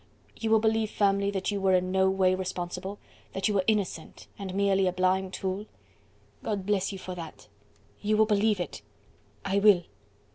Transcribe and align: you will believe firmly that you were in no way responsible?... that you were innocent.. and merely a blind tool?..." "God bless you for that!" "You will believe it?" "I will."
you 0.35 0.49
will 0.49 0.59
believe 0.59 0.89
firmly 0.89 1.29
that 1.29 1.51
you 1.51 1.61
were 1.61 1.75
in 1.75 1.91
no 1.91 2.09
way 2.09 2.33
responsible?... 2.33 2.97
that 3.33 3.47
you 3.47 3.53
were 3.53 3.63
innocent.. 3.67 4.25
and 4.39 4.51
merely 4.55 4.87
a 4.87 4.91
blind 4.91 5.31
tool?..." 5.31 5.67
"God 6.41 6.65
bless 6.65 6.91
you 6.91 6.97
for 6.97 7.13
that!" 7.13 7.47
"You 8.01 8.17
will 8.17 8.25
believe 8.25 8.59
it?" 8.59 8.81
"I 9.45 9.59
will." 9.59 9.83